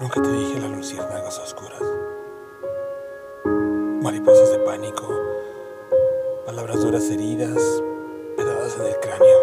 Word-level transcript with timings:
Nunca 0.00 0.22
te 0.22 0.32
dije 0.32 0.58
las 0.58 0.70
luciérnagas 0.70 1.38
oscuras, 1.40 1.82
mariposas 4.02 4.50
de 4.50 4.58
pánico, 4.60 5.06
palabras 6.46 6.80
duras 6.80 7.04
heridas, 7.10 7.60
pedadas 8.34 8.78
en 8.80 8.86
el 8.86 8.96
cráneo. 9.00 9.38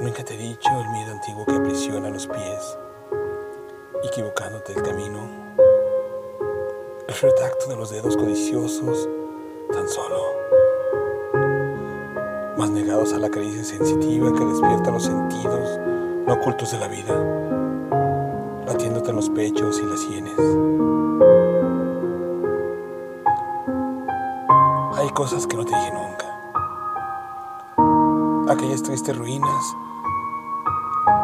Nunca 0.00 0.24
te 0.24 0.32
he 0.32 0.38
dicho 0.38 0.70
el 0.80 0.88
miedo 0.92 1.12
antiguo 1.12 1.44
que 1.44 1.56
aprisiona 1.56 2.08
los 2.08 2.26
pies, 2.26 2.78
equivocándote 4.02 4.72
el 4.72 4.82
camino. 4.82 5.28
El 7.08 7.14
frío 7.14 7.34
de 7.68 7.76
los 7.76 7.90
dedos 7.90 8.16
codiciosos, 8.16 9.10
tan 9.70 9.86
solo, 9.90 10.22
más 12.56 12.70
negados 12.70 13.12
a 13.12 13.18
la 13.18 13.28
caricia 13.28 13.62
sensitiva 13.62 14.32
que 14.32 14.44
despierta 14.46 14.90
los 14.90 15.04
sentidos 15.04 15.78
no 16.26 16.32
ocultos 16.32 16.72
de 16.72 16.78
la 16.78 16.88
vida 16.88 17.65
en 19.08 19.16
los 19.16 19.30
pechos 19.30 19.80
y 19.80 19.86
las 19.86 20.00
sienes. 20.00 20.34
Hay 24.96 25.08
cosas 25.10 25.46
que 25.46 25.56
no 25.56 25.64
te 25.64 25.74
dije 25.74 25.92
nunca. 25.92 26.26
Aquellas 28.52 28.82
tristes 28.82 29.16
ruinas, 29.16 29.76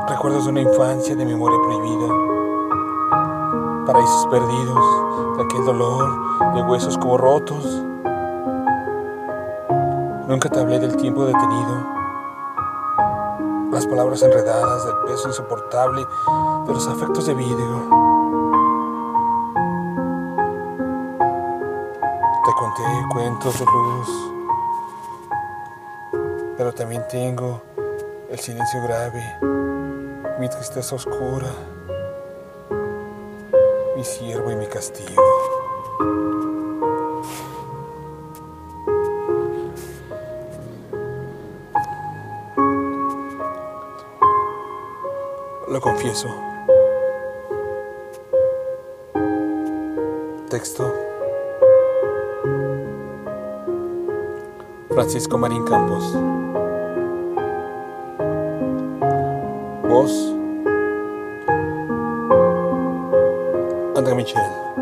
recuerdos 0.09 0.45
de 0.45 0.51
una 0.51 0.61
infancia 0.61 1.17
de 1.17 1.25
memoria 1.25 1.59
prohibida, 1.63 2.09
paraísos 3.87 4.27
perdidos, 4.27 5.37
de 5.37 5.43
aquel 5.43 5.65
dolor, 5.65 6.55
de 6.55 6.62
huesos 6.62 6.97
como 6.99 7.19
rotos. 7.19 7.65
Nunca 10.29 10.49
te 10.49 10.61
hablé 10.61 10.79
del 10.79 10.97
tiempo 10.97 11.25
detenido 11.25 12.02
las 13.73 13.87
palabras 13.87 14.23
enredadas, 14.23 14.85
del 14.85 14.97
peso 15.07 15.29
insoportable 15.29 16.07
de 16.67 16.73
los 16.75 16.87
afectos 16.87 17.27
de 17.27 17.35
vidrio. 17.35 17.89
Te 22.45 22.53
conté 22.53 22.83
cuentos 23.11 23.59
de 23.59 23.65
luz, 23.65 24.09
pero 26.59 26.75
también 26.75 27.03
tengo 27.09 27.62
el 28.31 28.39
silencio 28.39 28.83
grave, 28.83 29.39
mi 30.39 30.50
tristeza 30.50 30.95
oscura, 30.95 31.48
mi 33.97 34.05
siervo 34.05 34.50
y 34.50 34.56
mi 34.56 34.67
castigo. 34.67 35.23
Lo 45.73 45.81
confieso. 45.81 46.28
Texto. 50.51 50.92
Francisco 54.91 55.39
Marín 55.39 55.65
Campos. 55.65 56.12
Voz. 59.89 60.34
André 63.97 64.15
Michel. 64.15 64.81